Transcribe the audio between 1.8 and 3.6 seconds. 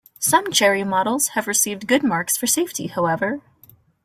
good marks for safety, however.